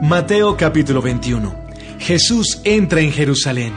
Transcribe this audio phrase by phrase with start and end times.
[0.00, 1.52] Mateo capítulo 21.
[1.98, 3.74] Jesús entra en Jerusalén.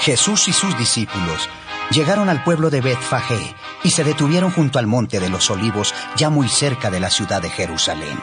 [0.00, 1.48] Jesús y sus discípulos
[1.90, 3.40] llegaron al pueblo de Betfagé
[3.82, 7.40] y se detuvieron junto al monte de los olivos, ya muy cerca de la ciudad
[7.40, 8.20] de Jerusalén.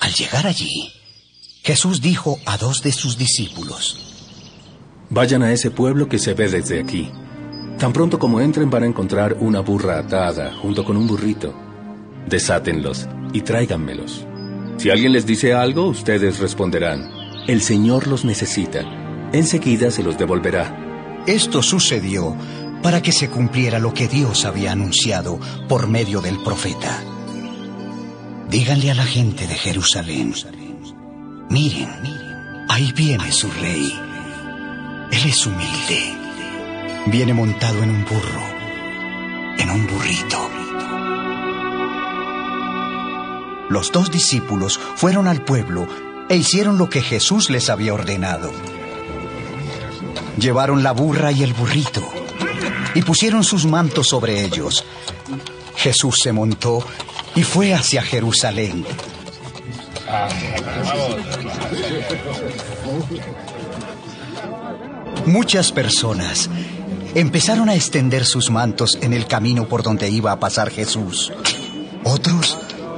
[0.00, 0.92] Al llegar allí,
[1.62, 4.18] Jesús dijo a dos de sus discípulos,
[5.08, 7.10] Vayan a ese pueblo que se ve desde aquí.
[7.78, 11.63] Tan pronto como entren van a encontrar una burra atada junto con un burrito.
[12.26, 14.26] Desátenlos y tráiganmelos.
[14.78, 17.10] Si alguien les dice algo, ustedes responderán,
[17.46, 18.82] el Señor los necesita.
[19.32, 21.22] Enseguida se los devolverá.
[21.26, 22.36] Esto sucedió
[22.82, 25.38] para que se cumpliera lo que Dios había anunciado
[25.68, 27.02] por medio del profeta.
[28.50, 30.34] Díganle a la gente de Jerusalén,
[31.50, 31.88] miren,
[32.68, 33.92] ahí viene su rey.
[35.10, 36.14] Él es humilde.
[37.06, 38.42] Viene montado en un burro,
[39.58, 40.63] en un burrito.
[43.74, 45.88] Los dos discípulos fueron al pueblo
[46.28, 48.52] e hicieron lo que Jesús les había ordenado.
[50.38, 52.00] Llevaron la burra y el burrito
[52.94, 54.84] y pusieron sus mantos sobre ellos.
[55.74, 56.86] Jesús se montó
[57.34, 58.86] y fue hacia Jerusalén.
[65.26, 66.48] Muchas personas
[67.16, 71.32] empezaron a extender sus mantos en el camino por donde iba a pasar Jesús.
[72.04, 72.56] Otros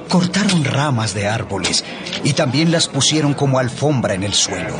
[0.09, 1.85] cortaron ramas de árboles
[2.25, 4.75] y también las pusieron como alfombra en el suelo.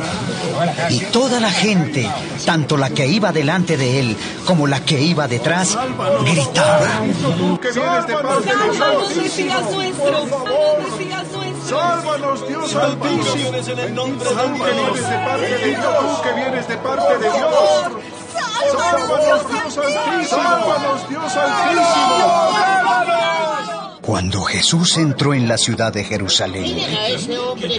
[0.89, 2.09] Y toda la gente,
[2.45, 5.77] tanto la que iba delante de él como la que iba detrás,
[6.25, 6.87] gritaba.
[11.67, 13.57] Sálvanos, Dios Altísimo.
[14.23, 17.53] Sálvanos de parte de Dios, que vienes de parte de Dios.
[18.71, 20.27] Sálvanos, Dios Altísimo.
[20.29, 21.96] Sálvanos, Dios Altísimo.
[24.17, 26.75] Cuando Jesús entró en la ciudad de Jerusalén,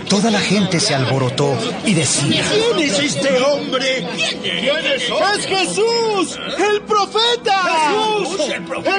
[0.09, 4.07] toda la gente se alborotó y decía, ¿Quién es este hombre?
[4.15, 5.03] ¿Quién es?
[5.03, 6.39] ¡Es Jesús!
[6.57, 8.21] ¡El profeta!
[8.23, 8.51] ¡Jesús!
[8.55, 8.99] ¡El profeta!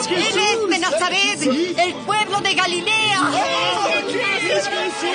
[0.00, 0.42] ¡Es Jesús!
[0.42, 1.42] es de Nazaret,
[1.78, 3.30] el pueblo de Galilea.
[4.48, 5.10] ¡Es Jesús!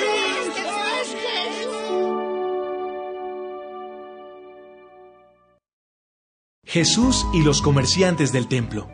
[6.63, 8.87] Jesús y los comerciantes del templo.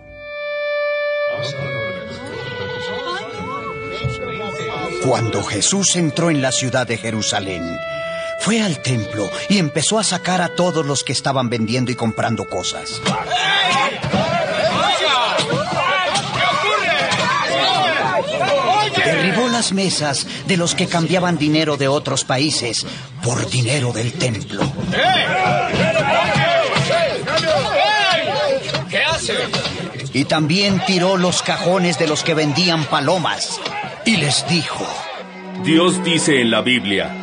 [5.04, 7.64] Cuando Jesús entró en la ciudad de Jerusalén,
[8.40, 12.48] fue al templo y empezó a sacar a todos los que estaban vendiendo y comprando
[12.48, 13.02] cosas.
[18.96, 22.86] Derribó las mesas de los que cambiaban dinero de otros países
[23.24, 24.62] por dinero del templo.
[30.14, 33.60] Y también tiró los cajones de los que vendían palomas.
[34.06, 34.88] Y les dijo,
[35.64, 37.16] Dios dice en la Biblia,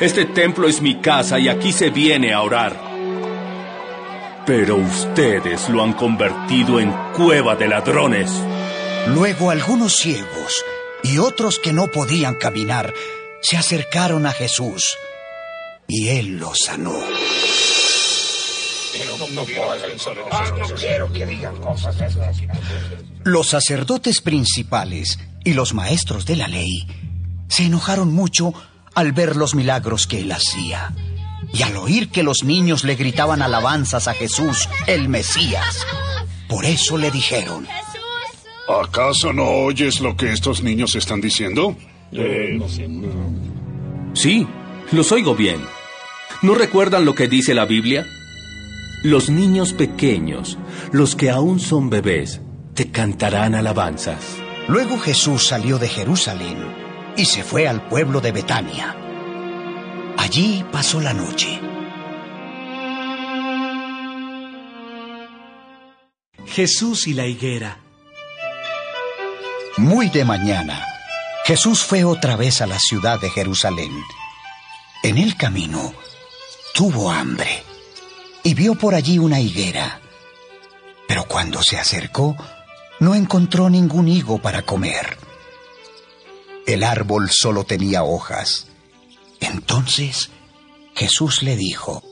[0.00, 2.78] este templo es mi casa y aquí se viene a orar.
[4.44, 8.30] Pero ustedes lo han convertido en cueva de ladrones.
[9.08, 10.62] Luego algunos ciegos
[11.02, 12.92] y otros que no podían caminar
[13.40, 14.98] se acercaron a Jesús
[15.88, 16.94] y él los sanó.
[23.24, 26.86] Los sacerdotes principales y los maestros de la ley
[27.48, 28.52] se enojaron mucho
[28.94, 30.92] al ver los milagros que él hacía
[31.52, 35.86] y al oír que los niños le gritaban alabanzas a Jesús, el Mesías.
[36.48, 37.66] Por eso le dijeron,
[38.68, 41.76] ¿Acaso no oyes lo que estos niños están diciendo?
[44.14, 44.46] Sí,
[44.90, 45.60] los oigo bien.
[46.42, 48.06] ¿No recuerdan lo que dice la Biblia?
[49.02, 50.58] Los niños pequeños,
[50.92, 52.40] los que aún son bebés,
[52.74, 54.43] te cantarán alabanzas.
[54.68, 56.74] Luego Jesús salió de Jerusalén
[57.16, 58.96] y se fue al pueblo de Betania.
[60.16, 61.60] Allí pasó la noche.
[66.46, 67.78] Jesús y la higuera.
[69.76, 70.86] Muy de mañana,
[71.44, 73.92] Jesús fue otra vez a la ciudad de Jerusalén.
[75.02, 75.92] En el camino,
[76.72, 77.62] tuvo hambre
[78.42, 80.00] y vio por allí una higuera.
[81.06, 82.36] Pero cuando se acercó,
[83.00, 85.16] no encontró ningún higo para comer.
[86.66, 88.68] El árbol solo tenía hojas.
[89.40, 90.30] Entonces
[90.94, 92.02] Jesús le dijo,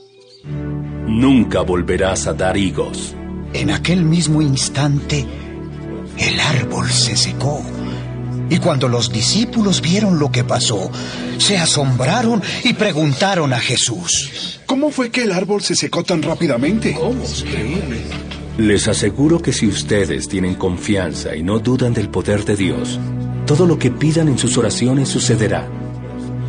[0.43, 3.15] Nunca volverás a dar higos.
[3.53, 5.25] En aquel mismo instante,
[6.17, 7.63] el árbol se secó.
[8.49, 10.91] Y cuando los discípulos vieron lo que pasó,
[11.37, 14.59] se asombraron y preguntaron a Jesús.
[14.65, 16.95] ¿Cómo fue que el árbol se secó tan rápidamente?
[18.57, 22.99] Les aseguro que si ustedes tienen confianza y no dudan del poder de Dios,
[23.47, 25.67] todo lo que pidan en sus oraciones sucederá.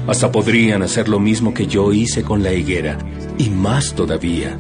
[0.07, 2.99] Hasta podrían hacer lo mismo que yo hice con la higuera,
[3.39, 4.59] y más todavía.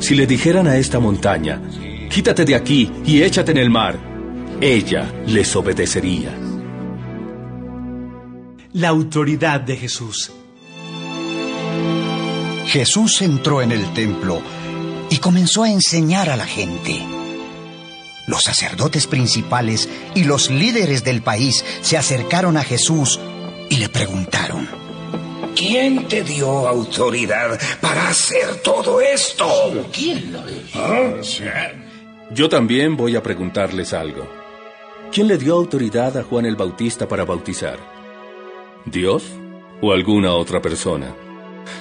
[0.00, 1.60] Si le dijeran a esta montaña,
[2.08, 3.98] quítate de aquí y échate en el mar,
[4.62, 6.34] ella les obedecería.
[8.72, 10.32] La autoridad de Jesús.
[12.66, 14.40] Jesús entró en el templo
[15.10, 17.00] y comenzó a enseñar a la gente.
[18.26, 23.18] Los sacerdotes principales y los líderes del país se acercaron a Jesús
[23.68, 24.68] y le preguntaron,
[25.56, 29.46] ¿Quién te dio autoridad para hacer todo esto?
[29.92, 31.20] ¿Quién lo dijo?
[32.30, 34.26] Yo también voy a preguntarles algo.
[35.12, 37.78] ¿Quién le dio autoridad a Juan el Bautista para bautizar?
[38.86, 39.24] ¿Dios
[39.82, 41.14] o alguna otra persona?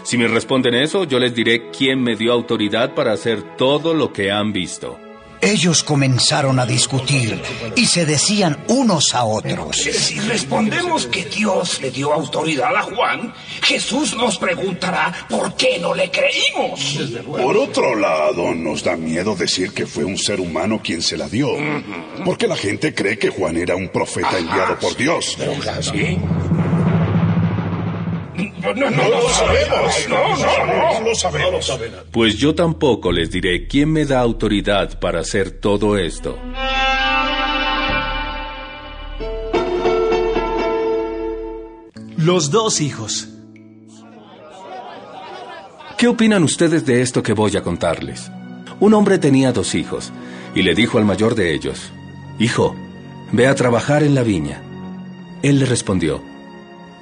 [0.04, 4.12] Si me responden eso, yo les diré quién me dio autoridad para hacer todo lo
[4.14, 4.98] que han visto.
[5.42, 7.42] Ellos comenzaron a discutir
[7.76, 9.78] y se decían unos a otros.
[9.78, 13.34] Si respondemos que Dios le dio autoridad a Juan,
[13.64, 17.00] Jesús nos preguntará por qué no le creímos.
[17.26, 21.30] Por otro lado, nos da miedo decir que fue un ser humano quien se la
[21.30, 21.52] dio.
[22.26, 25.38] Porque la gente cree que Juan era un profeta enviado por Dios.
[25.82, 26.18] ¿Sí?
[28.62, 30.08] No, no, no, lo sabemos.
[30.10, 31.72] No, no, no lo sabemos.
[32.12, 36.38] Pues yo tampoco les diré quién me da autoridad para hacer todo esto.
[42.18, 43.30] Los dos hijos.
[45.98, 48.32] ¿Qué opinan ustedes de esto que voy a contarles?
[48.80, 50.14] Un hombre tenía dos hijos
[50.56, 51.92] y le dijo al mayor de ellos,
[52.40, 52.76] Hijo,
[53.34, 54.62] ve a trabajar en la viña.
[55.44, 56.22] Él le respondió,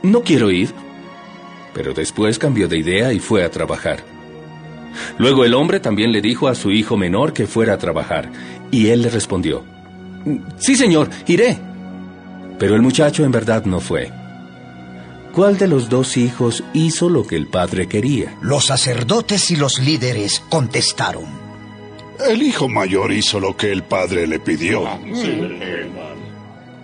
[0.02, 0.74] No quiero ir.
[1.78, 4.04] Pero después cambió de idea y fue a trabajar.
[5.20, 8.32] Luego el hombre también le dijo a su hijo menor que fuera a trabajar,
[8.72, 9.64] y él le respondió,
[10.58, 11.60] Sí, señor, iré.
[12.58, 14.12] Pero el muchacho en verdad no fue.
[15.34, 18.36] ¿Cuál de los dos hijos hizo lo que el padre quería?
[18.42, 21.26] Los sacerdotes y los líderes contestaron.
[22.28, 24.90] El hijo mayor hizo lo que el padre le pidió.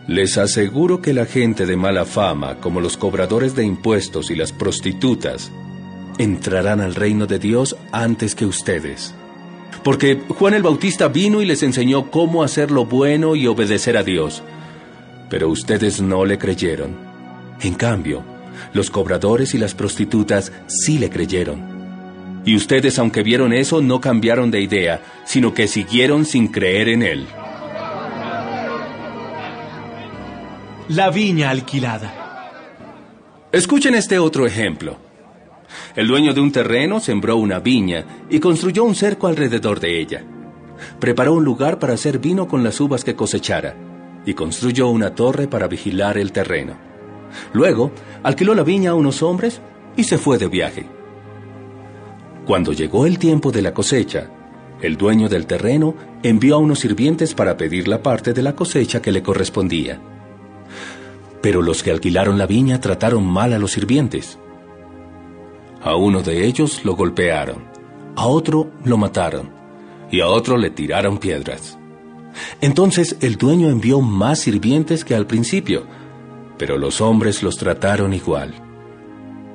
[0.07, 4.51] Les aseguro que la gente de mala fama, como los cobradores de impuestos y las
[4.51, 5.49] prostitutas,
[6.17, 9.13] entrarán al reino de Dios antes que ustedes.
[9.83, 14.03] Porque Juan el Bautista vino y les enseñó cómo hacer lo bueno y obedecer a
[14.03, 14.43] Dios.
[15.29, 16.95] Pero ustedes no le creyeron.
[17.61, 18.23] En cambio,
[18.73, 22.41] los cobradores y las prostitutas sí le creyeron.
[22.45, 27.03] Y ustedes, aunque vieron eso, no cambiaron de idea, sino que siguieron sin creer en
[27.03, 27.25] él.
[30.89, 32.51] La viña alquilada.
[33.53, 34.97] Escuchen este otro ejemplo.
[35.95, 40.25] El dueño de un terreno sembró una viña y construyó un cerco alrededor de ella.
[40.99, 43.75] Preparó un lugar para hacer vino con las uvas que cosechara
[44.25, 46.73] y construyó una torre para vigilar el terreno.
[47.53, 49.61] Luego, alquiló la viña a unos hombres
[49.95, 50.85] y se fue de viaje.
[52.45, 54.29] Cuando llegó el tiempo de la cosecha,
[54.81, 59.01] el dueño del terreno envió a unos sirvientes para pedir la parte de la cosecha
[59.01, 60.01] que le correspondía.
[61.43, 64.39] Pero los que alquilaron la viña trataron mal a los sirvientes.
[65.81, 67.65] A uno de ellos lo golpearon,
[68.15, 69.51] a otro lo mataron
[70.09, 71.77] y a otro le tiraron piedras.
[72.61, 75.85] Entonces el dueño envió más sirvientes que al principio,
[76.57, 78.53] pero los hombres los trataron igual.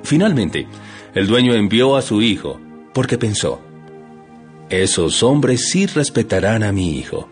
[0.03, 0.67] Finalmente,
[1.15, 2.61] el dueño envió a su hijo,
[2.93, 3.63] porque pensó,
[4.69, 7.31] esos hombres sí respetarán a mi hijo.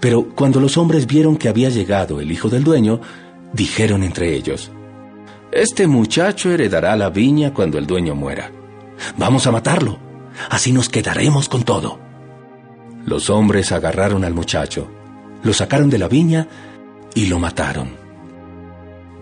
[0.00, 3.02] Pero cuando los hombres vieron que había llegado el hijo del dueño,
[3.52, 4.70] dijeron entre ellos,
[5.52, 8.50] Este muchacho heredará la viña cuando el dueño muera.
[9.16, 9.98] Vamos a matarlo,
[10.48, 11.98] así nos quedaremos con todo.
[13.04, 14.88] Los hombres agarraron al muchacho,
[15.42, 16.46] lo sacaron de la viña
[17.14, 17.96] y lo mataron.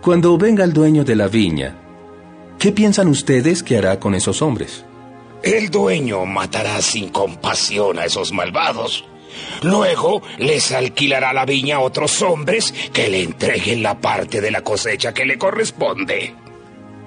[0.03, 1.77] Cuando venga el dueño de la viña,
[2.59, 4.85] ¿qué piensan ustedes que hará con esos hombres?
[5.43, 9.05] El dueño matará sin compasión a esos malvados.
[9.63, 14.63] Luego les alquilará la viña a otros hombres que le entreguen la parte de la
[14.63, 16.35] cosecha que le corresponde.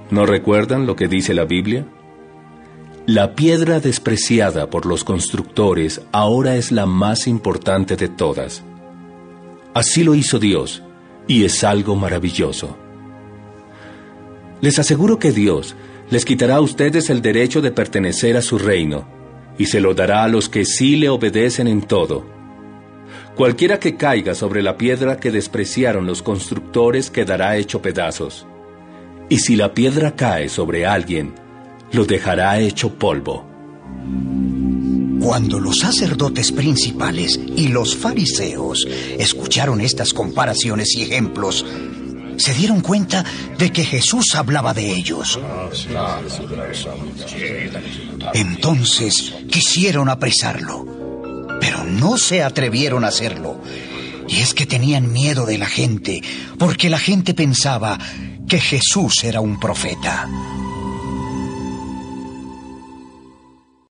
[0.10, 1.86] ¿No recuerdan lo que dice la Biblia?
[3.06, 8.64] La piedra despreciada por los constructores ahora es la más importante de todas.
[9.74, 10.84] Así lo hizo Dios,
[11.28, 12.78] y es algo maravilloso.
[14.60, 15.76] Les aseguro que Dios
[16.12, 19.08] les quitará a ustedes el derecho de pertenecer a su reino,
[19.58, 22.26] y se lo dará a los que sí le obedecen en todo.
[23.36, 28.46] Cualquiera que caiga sobre la piedra que despreciaron los constructores quedará hecho pedazos.
[29.30, 31.34] Y si la piedra cae sobre alguien,
[31.92, 33.46] lo dejará hecho polvo.
[35.22, 41.66] Cuando los sacerdotes principales y los fariseos escucharon estas comparaciones y ejemplos,
[42.42, 43.24] se dieron cuenta
[43.58, 45.40] de que Jesús hablaba de ellos.
[48.34, 50.86] Entonces quisieron apresarlo,
[51.60, 53.62] pero no se atrevieron a hacerlo.
[54.28, 56.22] Y es que tenían miedo de la gente,
[56.58, 57.98] porque la gente pensaba
[58.48, 60.28] que Jesús era un profeta.